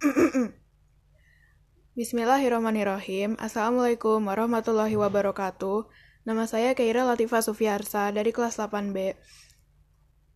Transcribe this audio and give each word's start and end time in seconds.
Bismillahirrahmanirrahim. 1.98 3.36
Assalamualaikum 3.36 4.24
warahmatullahi 4.24 4.96
wabarakatuh. 4.96 5.92
Nama 6.24 6.48
saya 6.48 6.72
Keira 6.72 7.04
Latifa 7.04 7.44
Sufiarsa 7.44 8.08
dari 8.08 8.32
kelas 8.32 8.56
8B. 8.56 9.20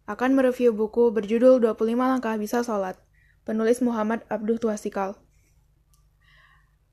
Akan 0.05 0.37
mereview 0.37 0.77
buku 0.77 1.17
berjudul 1.17 1.65
25 1.65 1.97
Langkah 1.97 2.37
Bisa 2.37 2.61
Sholat. 2.61 3.01
Penulis 3.49 3.81
Muhammad 3.81 4.29
Abduh 4.29 4.61
Tuasikal. 4.61 5.17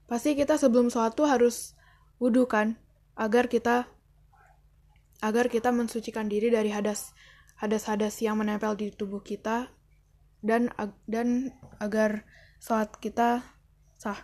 Pasti 0.07 0.39
kita 0.39 0.55
sebelum 0.55 0.87
sholat 0.87 1.11
tuh 1.11 1.27
harus 1.27 1.75
wudhu 2.23 2.47
kan? 2.47 2.79
Agar 3.19 3.51
kita 3.51 3.91
agar 5.19 5.51
kita 5.51 5.75
mensucikan 5.75 6.31
diri 6.31 6.47
dari 6.47 6.71
hadas 6.71 7.11
hadas-hadas 7.59 8.15
yang 8.23 8.39
menempel 8.39 8.79
di 8.79 8.95
tubuh 8.95 9.19
kita 9.19 9.75
dan 10.39 10.71
dan 11.03 11.51
agar 11.83 12.23
sholat 12.61 12.93
kita 13.01 13.41
sah. 13.97 14.21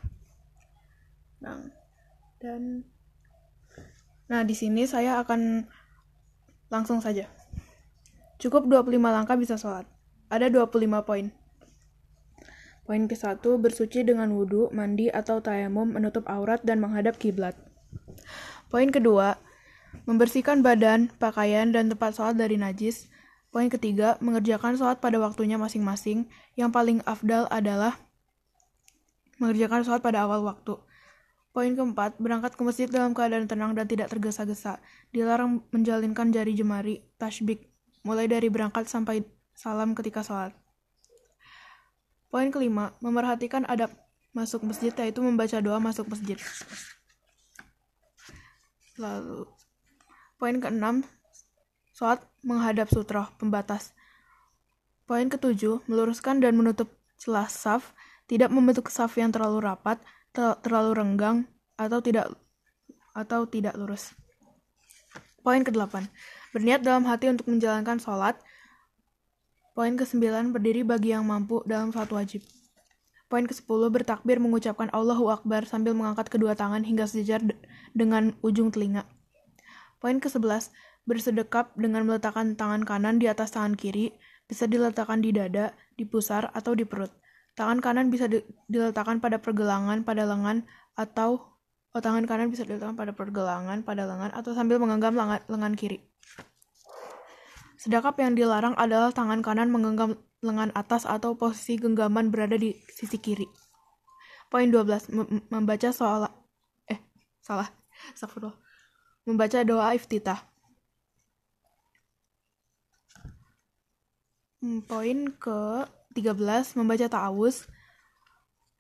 Nah, 1.41 1.65
dan 2.37 2.85
Nah, 4.27 4.43
di 4.43 4.51
sini 4.51 4.83
saya 4.83 5.23
akan 5.23 5.63
langsung 6.67 6.99
saja. 6.99 7.31
Cukup 8.37 8.67
25 8.67 8.99
langkah 8.99 9.39
bisa 9.39 9.55
sholat. 9.55 9.87
Ada 10.27 10.51
25 10.51 11.07
poin. 11.07 11.31
Poin 12.83 13.03
ke-1, 13.07 13.39
bersuci 13.39 14.03
dengan 14.03 14.31
wudhu, 14.35 14.71
mandi 14.71 15.11
atau 15.11 15.39
tayamum, 15.39 15.95
menutup 15.95 16.27
aurat, 16.27 16.59
dan 16.63 16.79
menghadap 16.79 17.19
kiblat. 17.19 17.55
Poin 18.67 18.87
kedua, 18.91 19.39
membersihkan 20.07 20.59
badan, 20.63 21.11
pakaian, 21.19 21.71
dan 21.71 21.87
tempat 21.87 22.15
sholat 22.15 22.35
dari 22.35 22.59
najis. 22.59 23.07
Poin 23.51 23.71
ketiga, 23.71 24.19
mengerjakan 24.19 24.75
sholat 24.75 24.99
pada 24.99 25.19
waktunya 25.19 25.55
masing-masing. 25.55 26.27
Yang 26.59 26.69
paling 26.75 26.99
afdal 27.07 27.47
adalah 27.47 27.95
mengerjakan 29.37 29.85
sholat 29.85 30.01
pada 30.01 30.25
awal 30.25 30.45
waktu. 30.45 30.77
Poin 31.57 31.73
keempat, 31.73 32.21
berangkat 32.21 32.53
ke 32.53 32.61
masjid 32.61 32.85
dalam 32.85 33.17
keadaan 33.17 33.49
tenang 33.49 33.73
dan 33.73 33.89
tidak 33.89 34.13
tergesa-gesa. 34.13 34.77
Dilarang 35.09 35.65
menjalinkan 35.73 36.29
jari 36.29 36.53
jemari, 36.53 37.01
tashbik, 37.17 37.65
mulai 38.05 38.29
dari 38.29 38.45
berangkat 38.45 38.85
sampai 38.85 39.25
salam 39.57 39.97
ketika 39.97 40.21
sholat. 40.21 40.53
Poin 42.29 42.53
kelima, 42.53 42.93
memerhatikan 43.01 43.65
adab 43.65 43.89
masuk 44.37 44.61
masjid 44.69 44.93
yaitu 45.01 45.17
membaca 45.25 45.57
doa 45.57 45.81
masuk 45.81 46.05
masjid. 46.05 46.37
Lalu, 49.01 49.49
poin 50.37 50.61
keenam, 50.61 51.01
sholat 51.97 52.21
menghadap 52.45 52.85
sutroh, 52.93 53.25
pembatas. 53.41 53.97
Poin 55.09 55.25
ketujuh, 55.25 55.81
meluruskan 55.89 56.37
dan 56.37 56.53
menutup 56.53 56.93
celah 57.17 57.49
saf, 57.49 57.97
tidak 58.27 58.51
membentuk 58.51 58.91
saf 58.91 59.15
yang 59.15 59.31
terlalu 59.31 59.63
rapat, 59.63 59.99
terlalu 60.35 60.91
renggang 60.93 61.47
atau 61.79 61.99
tidak 62.03 62.35
atau 63.17 63.49
tidak 63.49 63.73
lurus. 63.73 64.13
Poin 65.41 65.63
ke-8. 65.63 66.11
Berniat 66.51 66.83
dalam 66.83 67.07
hati 67.07 67.31
untuk 67.31 67.47
menjalankan 67.47 67.97
sholat. 67.97 68.35
Poin 69.71 69.95
ke-9. 69.95 70.51
Berdiri 70.51 70.83
bagi 70.83 71.15
yang 71.15 71.23
mampu 71.23 71.63
dalam 71.63 71.95
sholat 71.95 72.11
wajib. 72.11 72.43
Poin 73.31 73.47
ke-10. 73.47 73.87
Bertakbir 73.87 74.43
mengucapkan 74.43 74.91
Allahu 74.91 75.31
Akbar 75.31 75.63
sambil 75.63 75.95
mengangkat 75.95 76.27
kedua 76.27 76.53
tangan 76.53 76.83
hingga 76.83 77.07
sejajar 77.07 77.41
dengan 77.95 78.35
ujung 78.43 78.75
telinga. 78.75 79.07
Poin 80.03 80.19
ke-11. 80.19 80.69
Bersedekap 81.07 81.71
dengan 81.79 82.03
meletakkan 82.03 82.59
tangan 82.59 82.83
kanan 82.83 83.15
di 83.15 83.31
atas 83.31 83.55
tangan 83.55 83.79
kiri, 83.79 84.11
bisa 84.51 84.67
diletakkan 84.67 85.23
di 85.23 85.31
dada, 85.31 85.71
di 85.95 86.03
pusar, 86.03 86.51
atau 86.51 86.75
di 86.75 86.83
perut. 86.83 87.15
Tangan 87.57 87.81
kanan 87.81 88.13
bisa 88.13 88.29
diletakkan 88.69 89.17
pada 89.17 89.41
pergelangan 89.41 90.05
pada 90.05 90.29
lengan 90.29 90.61
atau 90.93 91.57
oh, 91.89 92.01
tangan 92.01 92.29
kanan 92.29 92.53
bisa 92.53 92.61
diletakkan 92.61 92.93
pada 92.93 93.17
pergelangan 93.17 93.81
pada 93.81 94.05
lengan 94.05 94.29
atau 94.29 94.53
sambil 94.53 94.77
menggenggam 94.77 95.17
lengan, 95.17 95.41
lengan 95.49 95.73
kiri. 95.73 95.97
Sedangkan 97.81 98.13
yang 98.21 98.37
dilarang 98.37 98.77
adalah 98.77 99.09
tangan 99.09 99.41
kanan 99.41 99.73
menggenggam 99.73 100.21
lengan 100.45 100.69
atas 100.77 101.09
atau 101.09 101.33
posisi 101.33 101.81
genggaman 101.81 102.29
berada 102.29 102.61
di 102.61 102.77
sisi 102.93 103.17
kiri. 103.17 103.49
Poin 104.53 104.69
12. 104.69 105.09
membaca 105.49 105.89
soal 105.89 106.29
eh 106.85 107.01
salah. 107.41 107.73
Astagfirullah. 108.13 108.53
Membaca 109.25 109.65
doa 109.65 109.97
iftitah. 109.97 110.45
Hmm, 114.61 114.85
poin 114.85 115.33
ke 115.33 115.89
13. 116.17 116.73
Membaca 116.73 117.05
ta'awuz. 117.05 117.69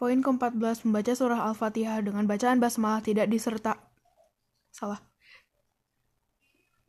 Poin 0.01 0.17
ke-14. 0.17 0.89
Membaca 0.89 1.13
surah 1.13 1.45
Al-Fatihah 1.53 2.01
dengan 2.01 2.25
bacaan 2.25 2.57
basmalah 2.57 3.05
tidak 3.05 3.29
diserta... 3.29 3.77
Salah. 4.73 4.97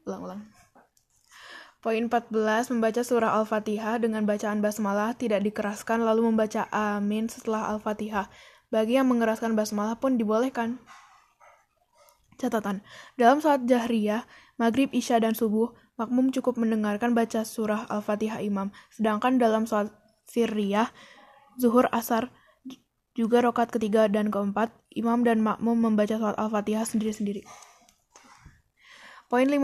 Ulang-ulang. 0.08 0.48
Poin 1.84 2.00
14. 2.08 2.72
Membaca 2.72 3.04
surah 3.04 3.36
Al-Fatihah 3.36 4.00
dengan 4.00 4.24
bacaan 4.24 4.64
basmalah 4.64 5.12
tidak 5.12 5.44
dikeraskan 5.44 6.00
lalu 6.00 6.32
membaca 6.32 6.64
amin 6.72 7.28
setelah 7.28 7.68
Al-Fatihah. 7.76 8.32
Bagi 8.72 8.96
yang 8.96 9.08
mengeraskan 9.08 9.52
basmalah 9.52 10.00
pun 10.00 10.16
dibolehkan. 10.16 10.80
Catatan. 12.40 12.80
Dalam 13.20 13.40
saat 13.40 13.64
jahriyah, 13.64 14.24
maghrib, 14.60 14.92
isya, 14.92 15.20
dan 15.20 15.32
subuh, 15.32 15.72
makmum 15.96 16.30
cukup 16.30 16.60
mendengarkan 16.60 17.16
baca 17.16 17.42
surah 17.42 17.88
Al-Fatihah 17.88 18.44
imam. 18.44 18.68
Sedangkan 18.92 19.40
dalam 19.40 19.64
saat 19.64 19.90
sirriyah, 20.28 20.92
zuhur 21.58 21.88
asar, 21.90 22.30
juga 23.18 23.42
rokat 23.42 23.74
ketiga 23.74 24.06
dan 24.06 24.30
keempat, 24.30 24.70
imam 24.94 25.26
dan 25.26 25.42
makmum 25.42 25.74
membaca 25.74 26.14
surat 26.14 26.38
Al-Fatihah 26.38 26.86
sendiri-sendiri. 26.86 27.42
Poin 29.26 29.44
15. 29.44 29.58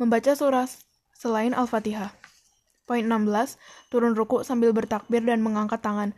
Membaca 0.00 0.32
surah 0.32 0.66
selain 1.12 1.52
Al-Fatihah. 1.52 2.16
Poin 2.88 3.04
16. 3.04 3.60
Turun 3.92 4.16
ruku 4.16 4.40
sambil 4.42 4.72
bertakbir 4.72 5.20
dan 5.22 5.44
mengangkat 5.44 5.84
tangan. 5.84 6.16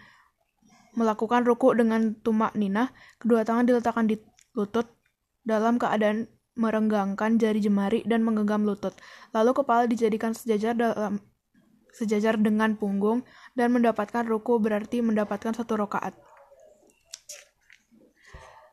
Melakukan 0.95 1.43
ruku 1.43 1.75
dengan 1.75 2.15
tumak 2.23 2.55
ninah, 2.55 2.95
kedua 3.19 3.43
tangan 3.43 3.67
diletakkan 3.67 4.07
di 4.07 4.17
lutut 4.55 4.87
dalam 5.43 5.83
keadaan 5.83 6.31
merenggangkan 6.55 7.41
jari 7.41 7.59
jemari 7.59 8.05
dan 8.07 8.23
menggenggam 8.23 8.63
lutut. 8.63 8.95
Lalu 9.35 9.51
kepala 9.57 9.91
dijadikan 9.91 10.37
sejajar 10.37 10.79
dalam 10.79 11.19
sejajar 11.93 12.41
dengan 12.41 12.73
punggung 12.81 13.21
dan 13.53 13.73
mendapatkan 13.73 14.25
ruku 14.25 14.57
berarti 14.61 15.05
mendapatkan 15.05 15.53
satu 15.53 15.77
rokaat. 15.77 16.17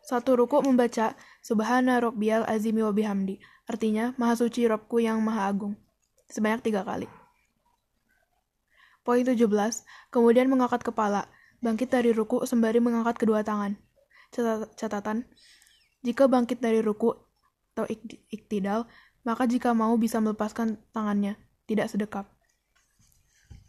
Satu 0.03 0.33
ruku 0.39 0.63
membaca 0.65 1.13
Subhana 1.45 2.01
Rabbiyal 2.01 2.47
Azimi 2.49 2.81
wa 2.81 2.89
bihamdi. 2.89 3.37
Artinya, 3.69 4.17
Maha 4.17 4.33
Suci 4.33 4.65
Robku 4.65 4.97
yang 4.97 5.21
Maha 5.21 5.45
Agung. 5.45 5.77
Sebanyak 6.25 6.65
tiga 6.65 6.81
kali. 6.81 7.05
Poin 9.05 9.21
17. 9.21 9.37
Kemudian 10.09 10.49
mengangkat 10.49 10.81
kepala. 10.81 11.29
Bangkit 11.61 11.93
dari 11.93 12.09
ruku 12.09 12.41
sembari 12.47 12.81
mengangkat 12.81 13.21
kedua 13.21 13.45
tangan. 13.45 13.77
Catatan. 14.73 15.29
Jika 16.01 16.25
bangkit 16.25 16.63
dari 16.63 16.81
ruku 16.81 17.13
atau 17.75 17.85
iktidal, 18.31 18.89
maka 19.27 19.45
jika 19.45 19.75
mau 19.75 19.93
bisa 19.99 20.17
melepaskan 20.23 20.81
tangannya, 20.95 21.35
tidak 21.67 21.91
sedekap. 21.91 22.25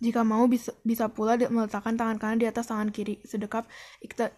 Jika 0.00 0.25
mau 0.25 0.49
bisa, 0.49 0.72
bisa 0.81 1.12
pula 1.12 1.37
meletakkan 1.37 1.94
tangan 1.94 2.16
kanan 2.16 2.41
di 2.41 2.49
atas 2.49 2.72
tangan 2.72 2.88
kiri. 2.88 3.21
Sedekap 3.22 3.69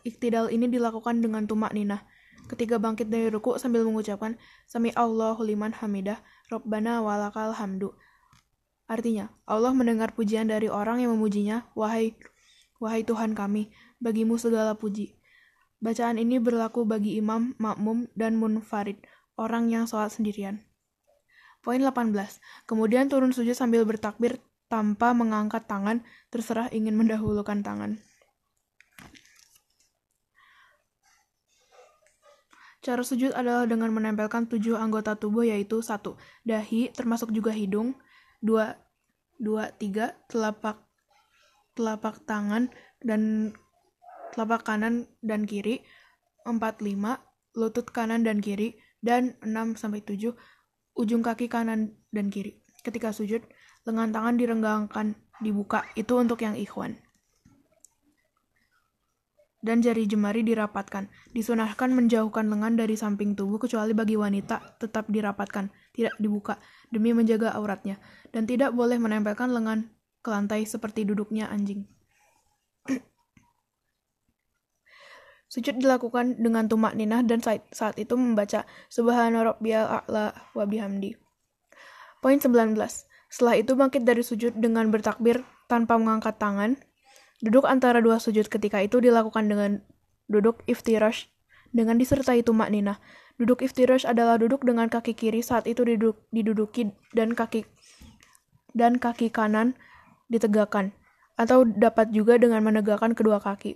iktidal 0.03 0.51
ini 0.51 0.67
dilakukan 0.67 1.23
dengan 1.23 1.47
tumak 1.47 1.71
ninah. 1.71 2.03
Ketika 2.51 2.83
bangkit 2.83 3.07
dari 3.07 3.31
ruku 3.31 3.55
sambil 3.63 3.87
mengucapkan 3.87 4.35
Sami 4.67 4.91
Allahu 4.99 5.47
liman 5.47 5.71
hamidah, 5.71 6.19
Rabbana 6.51 6.99
walakal 6.99 7.55
hamdu. 7.55 7.95
Artinya, 8.91 9.31
Allah 9.47 9.71
mendengar 9.71 10.13
pujian 10.13 10.51
dari 10.51 10.67
orang 10.67 11.01
yang 11.01 11.15
memujinya, 11.15 11.71
wahai 11.79 12.19
wahai 12.83 13.07
Tuhan 13.07 13.39
kami, 13.39 13.71
bagimu 14.03 14.37
segala 14.43 14.75
puji. 14.75 15.15
Bacaan 15.79 16.19
ini 16.19 16.43
berlaku 16.43 16.83
bagi 16.83 17.15
imam, 17.17 17.55
makmum, 17.63 18.11
dan 18.19 18.35
munfarid, 18.35 18.99
orang 19.39 19.71
yang 19.71 19.87
sholat 19.87 20.11
sendirian. 20.11 20.67
Poin 21.63 21.79
18. 21.79 22.11
Kemudian 22.67 23.07
turun 23.07 23.31
sujud 23.31 23.55
sambil 23.55 23.87
bertakbir 23.87 24.43
tanpa 24.73 25.13
mengangkat 25.13 25.69
tangan, 25.69 26.01
terserah 26.33 26.73
ingin 26.73 26.97
mendahulukan 26.97 27.61
tangan. 27.61 28.01
Cara 32.81 33.05
sujud 33.05 33.37
adalah 33.37 33.69
dengan 33.69 33.93
menempelkan 33.93 34.49
tujuh 34.49 34.75
anggota 34.75 35.15
tubuh 35.15 35.45
yaitu 35.45 35.85
satu 35.85 36.17
dahi 36.43 36.89
termasuk 36.91 37.31
juga 37.31 37.53
hidung, 37.53 37.95
dua 38.41 38.75
dua 39.37 39.71
tiga 39.77 40.17
telapak 40.27 40.81
telapak 41.79 42.25
tangan 42.27 42.73
dan 43.05 43.53
telapak 44.35 44.67
kanan 44.67 45.07
dan 45.23 45.47
kiri, 45.47 45.85
empat 46.49 46.81
lima 46.83 47.23
lutut 47.55 47.87
kanan 47.93 48.25
dan 48.25 48.43
kiri, 48.43 48.75
dan 48.99 49.37
enam 49.45 49.77
sampai 49.79 50.03
tujuh 50.03 50.35
ujung 50.99 51.23
kaki 51.23 51.47
kanan 51.47 51.95
dan 52.11 52.35
kiri. 52.35 52.63
Ketika 52.83 53.15
sujud, 53.15 53.43
lengan 53.87 54.11
tangan 54.11 54.35
direnggangkan, 54.39 55.15
dibuka. 55.39 55.87
Itu 55.95 56.19
untuk 56.19 56.43
yang 56.43 56.59
ikhwan. 56.59 56.99
dan 59.63 59.79
jari 59.79 60.11
jemari 60.11 60.43
dirapatkan. 60.43 61.07
Disunahkan 61.31 61.95
menjauhkan 61.95 62.51
lengan 62.51 62.75
dari 62.75 62.99
samping 62.99 63.39
tubuh 63.39 63.63
kecuali 63.63 63.95
bagi 63.95 64.19
wanita 64.19 64.83
tetap 64.83 65.07
dirapatkan, 65.09 65.71
tidak 65.95 66.15
dibuka, 66.19 66.59
demi 66.91 67.15
menjaga 67.15 67.55
auratnya. 67.55 68.03
Dan 68.35 68.45
tidak 68.51 68.75
boleh 68.75 68.99
menempelkan 68.99 69.55
lengan 69.55 69.87
ke 70.21 70.29
lantai 70.29 70.67
seperti 70.67 71.07
duduknya 71.07 71.47
anjing. 71.49 71.87
Sujud 75.53 75.79
dilakukan 75.79 76.43
dengan 76.43 76.67
tumak 76.67 76.99
ninah 76.99 77.23
dan 77.23 77.39
saat 77.71 77.95
itu 77.97 78.19
membaca 78.19 78.67
Subhana 78.91 79.47
rabbiyal 79.47 80.03
a'la 80.03 80.35
wa 80.59 80.65
bihamdi. 80.67 81.22
Poin 82.23 82.39
19. 82.39 82.79
Setelah 83.27 83.55
itu 83.59 83.75
bangkit 83.75 84.07
dari 84.07 84.23
sujud 84.23 84.55
dengan 84.55 84.95
bertakbir 84.95 85.43
tanpa 85.67 85.99
mengangkat 85.99 86.39
tangan. 86.39 86.79
Duduk 87.43 87.67
antara 87.67 87.99
dua 87.99 88.23
sujud 88.23 88.47
ketika 88.47 88.79
itu 88.79 89.03
dilakukan 89.03 89.51
dengan 89.51 89.83
duduk 90.31 90.63
iftirash 90.71 91.27
dengan 91.75 91.99
disertai 91.99 92.47
tumak 92.47 92.71
ninah. 92.71 93.03
Duduk 93.43 93.67
iftirash 93.67 94.07
adalah 94.07 94.39
duduk 94.39 94.63
dengan 94.63 94.87
kaki 94.87 95.19
kiri 95.19 95.43
saat 95.43 95.67
itu 95.67 95.83
diduduk, 95.83 96.23
diduduki 96.31 96.95
dan 97.11 97.35
kaki 97.35 97.67
dan 98.71 99.03
kaki 99.03 99.29
kanan 99.29 99.75
ditegakkan 100.31 100.95
atau 101.35 101.67
dapat 101.67 102.15
juga 102.15 102.39
dengan 102.39 102.63
menegakkan 102.63 103.19
kedua 103.19 103.43
kaki. 103.43 103.75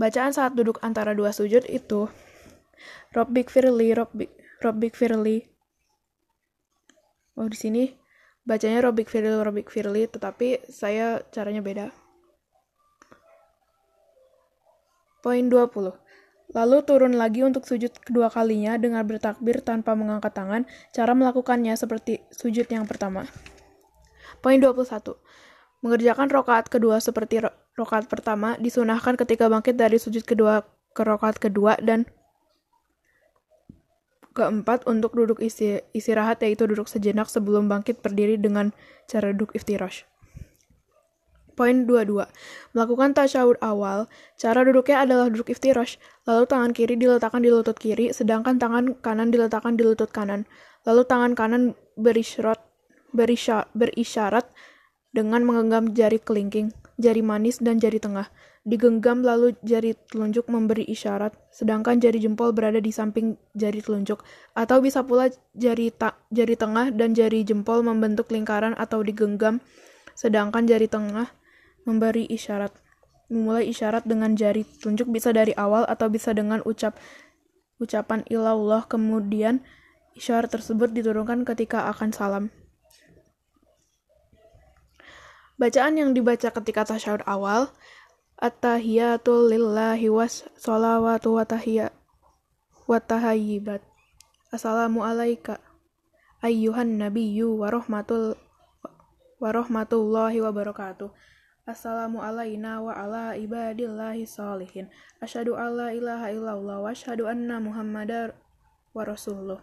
Bacaan 0.00 0.32
saat 0.32 0.56
duduk 0.56 0.80
antara 0.80 1.12
dua 1.12 1.28
sujud 1.36 1.68
itu 1.68 2.08
Robbik 3.12 3.52
Firli, 3.52 3.92
Robbik, 3.92 4.32
Robbik 4.64 4.96
Firli. 4.96 5.44
Oh, 7.40 7.48
di 7.48 7.56
sini 7.56 7.88
bacanya 8.44 8.84
Robbik 8.84 9.08
Firli, 9.08 9.32
Robbik 9.32 9.72
Firli, 9.72 10.04
tetapi 10.04 10.60
saya 10.68 11.24
caranya 11.32 11.64
beda. 11.64 11.88
Poin 15.24 15.48
20. 15.48 15.96
Lalu 16.52 16.76
turun 16.84 17.16
lagi 17.16 17.40
untuk 17.40 17.64
sujud 17.64 17.96
kedua 17.96 18.28
kalinya 18.28 18.76
dengan 18.76 19.08
bertakbir 19.08 19.64
tanpa 19.64 19.96
mengangkat 19.96 20.36
tangan. 20.36 20.68
Cara 20.92 21.16
melakukannya 21.16 21.72
seperti 21.80 22.20
sujud 22.28 22.68
yang 22.68 22.84
pertama. 22.84 23.24
Poin 24.44 24.60
21. 24.60 25.16
Mengerjakan 25.80 26.28
rokaat 26.28 26.68
kedua 26.68 27.00
seperti 27.00 27.40
rokaat 27.72 28.04
pertama 28.12 28.60
disunahkan 28.60 29.16
ketika 29.16 29.48
bangkit 29.48 29.80
dari 29.80 29.96
sujud 29.96 30.28
kedua 30.28 30.60
ke 30.92 31.08
rokaat 31.08 31.40
kedua 31.40 31.80
dan 31.80 32.04
keempat 34.32 34.86
untuk 34.86 35.14
duduk 35.16 35.42
isi, 35.42 35.82
istirahat 35.94 36.42
yaitu 36.44 36.66
duduk 36.66 36.86
sejenak 36.86 37.26
sebelum 37.26 37.66
bangkit 37.66 38.02
berdiri 38.02 38.38
dengan 38.38 38.70
cara 39.10 39.34
duduk 39.34 39.54
iftirash. 39.54 40.06
Poin 41.58 41.84
22. 41.84 42.24
Melakukan 42.72 43.12
tasyahud 43.12 43.60
awal, 43.60 44.08
cara 44.40 44.64
duduknya 44.64 45.04
adalah 45.04 45.28
duduk 45.28 45.52
iftirash, 45.52 46.00
lalu 46.24 46.48
tangan 46.48 46.70
kiri 46.72 46.96
diletakkan 46.96 47.44
di 47.44 47.52
lutut 47.52 47.76
kiri, 47.76 48.16
sedangkan 48.16 48.56
tangan 48.56 48.96
kanan 49.04 49.28
diletakkan 49.28 49.76
di 49.76 49.84
lutut 49.84 50.08
kanan. 50.08 50.48
Lalu 50.88 51.04
tangan 51.04 51.36
kanan 51.36 51.62
berisyarat, 52.00 52.62
berisyarat 53.12 54.46
dengan 55.12 55.44
menggenggam 55.44 55.92
jari 55.92 56.16
kelingking 56.16 56.72
jari 57.00 57.24
manis, 57.24 57.58
dan 57.58 57.80
jari 57.80 57.96
tengah. 57.96 58.28
Digenggam 58.60 59.24
lalu 59.24 59.56
jari 59.64 59.96
telunjuk 60.12 60.44
memberi 60.52 60.84
isyarat, 60.84 61.32
sedangkan 61.48 61.96
jari 61.96 62.20
jempol 62.20 62.52
berada 62.52 62.76
di 62.76 62.92
samping 62.92 63.40
jari 63.56 63.80
telunjuk. 63.80 64.20
Atau 64.52 64.84
bisa 64.84 65.00
pula 65.00 65.32
jari, 65.56 65.88
ta 65.88 66.20
jari 66.28 66.60
tengah 66.60 66.92
dan 66.92 67.16
jari 67.16 67.40
jempol 67.40 67.80
membentuk 67.80 68.28
lingkaran 68.28 68.76
atau 68.76 69.00
digenggam, 69.00 69.64
sedangkan 70.12 70.68
jari 70.68 70.92
tengah 70.92 71.32
memberi 71.88 72.28
isyarat. 72.28 72.76
Memulai 73.32 73.72
isyarat 73.72 74.04
dengan 74.04 74.36
jari 74.36 74.66
telunjuk 74.66 75.08
bisa 75.08 75.32
dari 75.32 75.56
awal 75.56 75.88
atau 75.88 76.12
bisa 76.12 76.36
dengan 76.36 76.60
ucap 76.66 76.98
ucapan 77.80 78.20
ilallah 78.28 78.84
kemudian 78.84 79.64
isyarat 80.12 80.52
tersebut 80.52 80.92
diturunkan 80.92 81.48
ketika 81.48 81.88
akan 81.88 82.12
salam. 82.12 82.44
Bacaan 85.56 85.96
yang 85.96 86.10
dibaca 86.16 86.48
ketika 86.48 86.88
tasyahud 86.88 87.20
awal, 87.28 87.68
At-tahiyatul 88.40 89.52
lillahi 89.52 90.08
was 90.08 90.48
salawatu 90.56 91.36
wa 91.36 91.44
tahiyya 91.44 91.92
wa 92.88 92.96
tahayyibat. 92.96 93.84
Assalamu 94.48 95.04
alayka 95.04 95.60
ayyuhan 96.40 96.96
nabiyyu 96.96 97.60
wa 97.60 97.68
rahmatul 97.68 98.40
wa 99.36 99.48
rahmatullahi 99.52 100.40
wa 100.40 100.56
barakatuh. 100.56 101.12
Assalamu 101.68 102.24
alayna 102.24 102.80
wa 102.80 102.96
ala 102.96 103.36
ibadillahi 103.36 104.24
salihin. 104.24 104.88
Asyhadu 105.20 105.60
alla 105.60 105.92
ilaha 105.92 106.32
illallah 106.32 106.80
wa 106.80 106.88
asyhadu 106.88 107.28
anna 107.28 107.60
muhammadar 107.60 108.40
wa 108.96 109.04
rasulullah. 109.04 109.60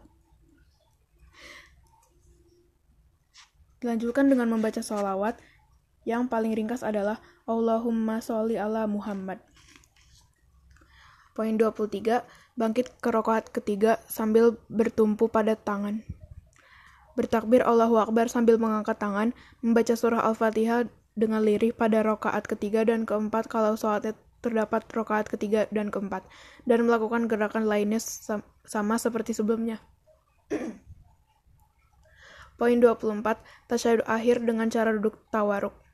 Dilanjutkan 3.81 4.29
dengan 4.29 4.53
membaca 4.53 4.85
salawat 4.85 5.41
yang 6.05 6.29
paling 6.29 6.53
ringkas 6.53 6.85
adalah 6.85 7.17
Allahumma 7.47 8.19
sholli 8.19 8.59
ala 8.59 8.83
Muhammad. 8.91 9.39
Poin 11.31 11.55
23, 11.55 12.27
bangkit 12.59 12.99
ke 12.99 13.07
rokaat 13.07 13.47
ketiga 13.55 14.03
sambil 14.03 14.59
bertumpu 14.67 15.31
pada 15.31 15.55
tangan. 15.55 16.03
Bertakbir 17.15 17.63
Allahu 17.63 18.03
Akbar 18.03 18.27
sambil 18.27 18.59
mengangkat 18.59 18.99
tangan, 18.99 19.31
membaca 19.63 19.95
surah 19.95 20.27
Al-Fatihah 20.27 20.91
dengan 21.15 21.39
lirih 21.39 21.71
pada 21.71 22.03
rokaat 22.03 22.51
ketiga 22.51 22.83
dan 22.83 23.07
keempat 23.07 23.47
kalau 23.47 23.79
sholatnya 23.79 24.19
terdapat 24.43 24.83
rokaat 24.91 25.31
ketiga 25.31 25.71
dan 25.71 25.87
keempat, 25.87 26.27
dan 26.67 26.83
melakukan 26.83 27.31
gerakan 27.31 27.63
lainnya 27.63 28.03
sama 28.67 28.99
seperti 28.99 29.31
sebelumnya. 29.31 29.79
Poin 32.59 32.75
24, 32.75 33.23
tasyahud 33.71 34.03
akhir 34.03 34.43
dengan 34.43 34.67
cara 34.67 34.91
duduk 34.91 35.15
tawaruk 35.31 35.86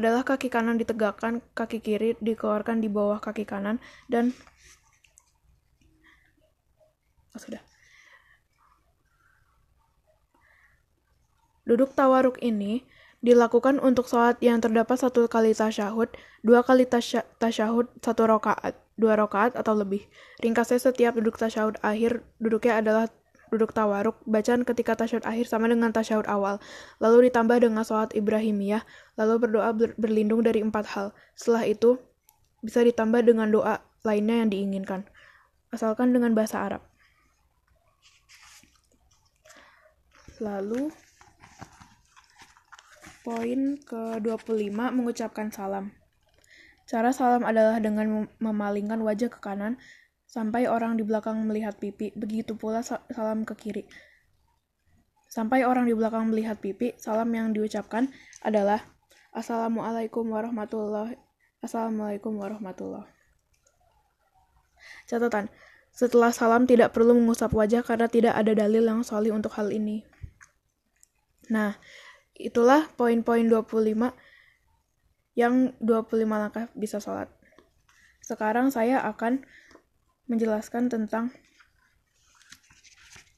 adalah 0.00 0.24
kaki 0.24 0.48
kanan 0.48 0.80
ditegakkan, 0.80 1.44
kaki 1.52 1.84
kiri 1.84 2.16
dikeluarkan 2.24 2.80
di 2.80 2.88
bawah 2.88 3.20
kaki 3.20 3.44
kanan, 3.44 3.76
dan 4.08 4.32
oh, 7.36 7.40
sudah. 7.40 7.60
Duduk 11.68 11.92
tawaruk 11.92 12.40
ini 12.40 12.88
dilakukan 13.20 13.78
untuk 13.84 14.08
sholat 14.08 14.40
yang 14.40 14.64
terdapat 14.64 14.96
satu 14.96 15.28
kali 15.28 15.52
tasyahud, 15.52 16.08
dua 16.40 16.64
kali 16.64 16.88
tasyahud, 17.36 17.86
satu 18.00 18.22
rokaat, 18.24 18.72
dua 18.96 19.20
rokaat 19.20 19.52
atau 19.52 19.76
lebih. 19.76 20.08
Ringkasnya 20.40 20.80
setiap 20.80 21.20
duduk 21.20 21.36
tasyahud 21.36 21.76
akhir, 21.84 22.24
duduknya 22.40 22.80
adalah 22.80 23.12
duduk 23.50 23.74
tawaruk, 23.74 24.18
bacaan 24.26 24.62
ketika 24.62 24.94
tasyahud 24.94 25.26
akhir 25.26 25.50
sama 25.50 25.66
dengan 25.66 25.90
tasyahud 25.90 26.26
awal, 26.30 26.62
lalu 27.02 27.28
ditambah 27.28 27.58
dengan 27.60 27.82
sholat 27.82 28.14
Ibrahimiyah, 28.14 28.86
lalu 29.18 29.34
berdoa 29.42 29.70
ber 29.74 29.92
berlindung 29.98 30.46
dari 30.46 30.62
empat 30.62 30.86
hal. 30.94 31.06
Setelah 31.34 31.66
itu, 31.66 31.98
bisa 32.62 32.80
ditambah 32.86 33.26
dengan 33.26 33.50
doa 33.50 33.82
lainnya 34.06 34.46
yang 34.46 34.50
diinginkan, 34.54 35.04
asalkan 35.74 36.14
dengan 36.14 36.32
bahasa 36.32 36.62
Arab. 36.62 36.82
Lalu, 40.40 40.88
poin 43.20 43.76
ke-25 43.84 44.72
mengucapkan 44.72 45.52
salam. 45.52 45.92
Cara 46.88 47.14
salam 47.14 47.46
adalah 47.46 47.78
dengan 47.78 48.26
memalingkan 48.42 48.98
wajah 49.04 49.30
ke 49.30 49.38
kanan 49.38 49.78
sampai 50.30 50.70
orang 50.70 50.94
di 50.94 51.02
belakang 51.02 51.42
melihat 51.42 51.74
pipi, 51.74 52.14
begitu 52.14 52.54
pula 52.54 52.86
salam 52.86 53.42
ke 53.42 53.58
kiri. 53.58 53.84
Sampai 55.26 55.66
orang 55.66 55.90
di 55.90 55.94
belakang 55.94 56.30
melihat 56.30 56.62
pipi, 56.62 56.94
salam 57.02 57.26
yang 57.34 57.50
diucapkan 57.50 58.06
adalah 58.46 58.86
Assalamualaikum 59.30 60.26
warahmatullahi 60.26 61.14
Assalamualaikum 61.62 62.34
warahmatullahi 62.34 63.06
Catatan, 65.06 65.50
setelah 65.90 66.30
salam 66.30 66.66
tidak 66.66 66.94
perlu 66.94 67.14
mengusap 67.14 67.50
wajah 67.54 67.82
karena 67.82 68.06
tidak 68.06 68.34
ada 68.34 68.54
dalil 68.54 68.86
yang 68.86 69.02
solih 69.02 69.34
untuk 69.34 69.54
hal 69.58 69.70
ini. 69.74 70.06
Nah, 71.50 71.74
itulah 72.38 72.86
poin-poin 72.94 73.44
25 73.44 74.14
yang 75.34 75.74
25 75.82 76.26
langkah 76.26 76.70
bisa 76.78 77.02
sholat. 77.02 77.28
Sekarang 78.22 78.70
saya 78.70 79.02
akan 79.02 79.42
menjelaskan 80.30 80.86
tentang 80.86 81.34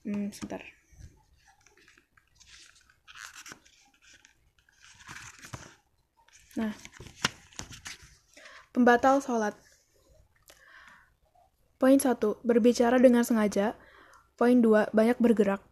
hmm, 0.05 0.29
sebentar. 0.37 0.61
Nah, 6.53 6.77
pembatal 8.77 9.25
sholat. 9.25 9.57
Poin 11.81 11.97
1. 11.97 12.13
Berbicara 12.45 13.01
dengan 13.01 13.25
sengaja. 13.25 13.73
Poin 14.37 14.61
2. 14.61 14.93
Banyak 14.93 15.17
bergerak. 15.17 15.65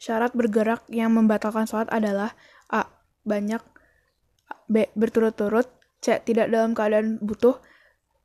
Syarat 0.00 0.32
bergerak 0.32 0.82
yang 0.88 1.12
membatalkan 1.12 1.68
sholat 1.68 1.92
adalah 1.92 2.32
A. 2.72 2.88
Banyak 3.28 3.60
B. 4.66 4.88
Berturut-turut 4.96 5.68
C. 6.00 6.18
Tidak 6.24 6.48
dalam 6.48 6.72
keadaan 6.72 7.20
butuh 7.20 7.60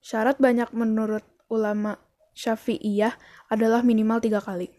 Syarat 0.08 0.40
banyak 0.40 0.72
menurut 0.72 1.28
ulama 1.48 1.98
Syafi'iyah 2.38 3.18
adalah 3.50 3.82
minimal 3.82 4.22
tiga 4.22 4.38
kali. 4.44 4.70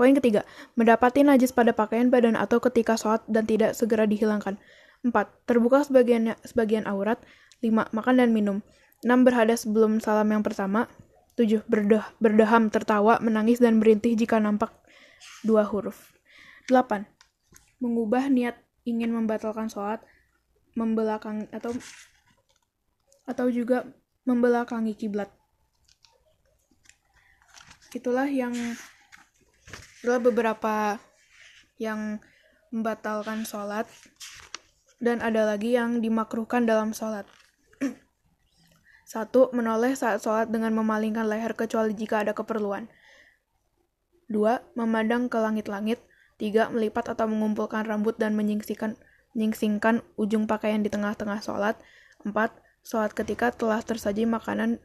Poin 0.00 0.16
ketiga, 0.16 0.48
mendapati 0.80 1.20
najis 1.20 1.52
pada 1.52 1.76
pakaian 1.76 2.08
badan 2.08 2.32
atau 2.32 2.56
ketika 2.56 2.96
sholat 2.96 3.20
dan 3.28 3.44
tidak 3.44 3.76
segera 3.76 4.08
dihilangkan. 4.08 4.56
4. 5.04 5.12
Terbuka 5.44 5.84
sebagian, 5.84 6.32
sebagian 6.40 6.88
aurat. 6.88 7.20
5. 7.60 7.92
Makan 7.92 8.14
dan 8.16 8.32
minum. 8.32 8.64
6. 9.04 9.26
Berhadas 9.28 9.68
sebelum 9.68 10.00
salam 10.00 10.28
yang 10.32 10.40
pertama. 10.40 10.88
7. 11.36 11.64
Berdah, 11.68 12.08
berdaham, 12.16 12.72
tertawa, 12.72 13.20
menangis, 13.20 13.60
dan 13.60 13.76
berintih 13.76 14.16
jika 14.16 14.40
nampak 14.40 14.72
dua 15.44 15.68
huruf. 15.68 16.16
8. 16.68 17.04
Mengubah 17.80 18.28
niat 18.28 18.56
ingin 18.84 19.12
membatalkan 19.12 19.68
sholat, 19.68 20.00
membelakang 20.76 21.48
atau 21.52 21.72
atau 23.28 23.46
juga 23.52 23.88
membelakangi 24.24 24.96
kiblat. 24.96 25.32
Itulah 27.90 28.30
yang 28.30 28.54
adalah 30.00 30.20
beberapa 30.22 30.74
yang 31.76 32.22
membatalkan 32.70 33.42
sholat 33.42 33.90
dan 35.02 35.18
ada 35.18 35.42
lagi 35.42 35.74
yang 35.74 35.98
dimakruhkan 35.98 36.70
dalam 36.70 36.94
sholat. 36.94 37.26
Satu, 39.10 39.50
menoleh 39.50 39.98
saat 39.98 40.22
sholat 40.22 40.46
dengan 40.54 40.70
memalingkan 40.76 41.26
leher 41.26 41.56
kecuali 41.58 41.90
jika 41.90 42.22
ada 42.22 42.30
keperluan. 42.30 42.86
Dua, 44.30 44.62
memandang 44.78 45.26
ke 45.26 45.40
langit-langit. 45.42 45.98
Tiga, 46.38 46.70
melipat 46.70 47.10
atau 47.10 47.26
mengumpulkan 47.26 47.84
rambut 47.84 48.14
dan 48.16 48.38
menyingsingkan, 48.38 48.94
menyingsingkan 49.34 50.06
ujung 50.14 50.46
pakaian 50.46 50.80
di 50.80 50.88
tengah-tengah 50.88 51.42
sholat. 51.42 51.74
Empat, 52.22 52.54
sholat 52.86 53.10
ketika 53.12 53.50
telah 53.50 53.82
tersaji 53.82 54.24
makanan 54.30 54.78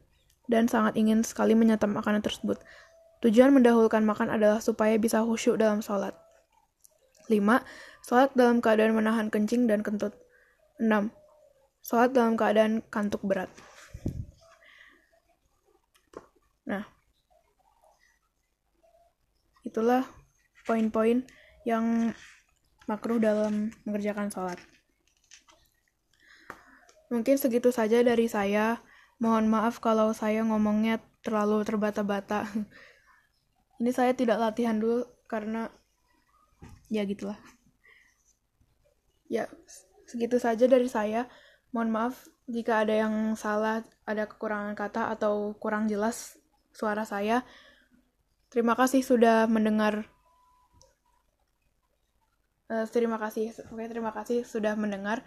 dan 0.49 0.69
sangat 0.69 0.97
ingin 0.97 1.21
sekali 1.21 1.53
menyantap 1.53 1.91
makanan 1.91 2.25
tersebut. 2.25 2.57
Tujuan 3.25 3.49
mendahulukan 3.49 4.05
makan 4.05 4.29
adalah 4.29 4.61
supaya 4.61 5.01
bisa 5.01 5.25
khusyuk 5.25 5.57
dalam 5.57 5.81
sholat. 5.81 6.13
5. 7.25 7.41
Sholat 8.05 8.29
dalam 8.37 8.61
keadaan 8.61 8.93
menahan 8.93 9.33
kencing 9.33 9.65
dan 9.65 9.81
kentut. 9.81 10.13
6. 10.77 11.09
Sholat 11.81 12.13
dalam 12.13 12.37
keadaan 12.37 12.85
kantuk 12.93 13.25
berat. 13.25 13.49
Nah, 16.69 16.85
itulah 19.65 20.05
poin-poin 20.69 21.25
yang 21.65 22.13
makruh 22.85 23.17
dalam 23.17 23.73
mengerjakan 23.89 24.29
sholat. 24.29 24.61
Mungkin 27.09 27.41
segitu 27.41 27.73
saja 27.73 28.05
dari 28.05 28.29
saya. 28.29 28.77
Mohon 29.17 29.49
maaf 29.49 29.81
kalau 29.81 30.13
saya 30.13 30.45
ngomongnya 30.45 31.01
terlalu 31.25 31.65
terbata-bata. 31.65 32.45
ini 33.79 33.91
saya 33.91 34.15
tidak 34.15 34.39
latihan 34.39 34.79
dulu 34.79 35.03
karena 35.27 35.67
ya 36.87 37.03
gitulah. 37.03 37.37
Ya 39.27 39.49
segitu 40.07 40.39
saja 40.39 40.69
dari 40.69 40.87
saya. 40.87 41.27
Mohon 41.75 41.89
maaf 41.91 42.15
jika 42.47 42.85
ada 42.85 42.93
yang 42.95 43.35
salah 43.35 43.83
ada 44.07 44.29
kekurangan 44.29 44.77
kata 44.77 45.11
atau 45.11 45.57
kurang 45.59 45.91
jelas 45.91 46.39
suara 46.71 47.03
saya. 47.03 47.43
Terima 48.47 48.77
kasih 48.77 49.03
sudah 49.03 49.49
mendengar 49.51 50.07
uh, 52.71 52.85
terima 52.87 53.19
kasih 53.19 53.51
oke 53.73 53.83
terima 53.91 54.15
kasih 54.15 54.47
sudah 54.47 54.79
mendengar 54.79 55.25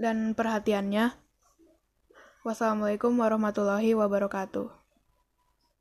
dan 0.00 0.32
perhatiannya. 0.32 1.12
Wassalamualaikum 2.42 3.14
warahmatullahi 3.22 3.94
wabarakatuh 3.94 4.81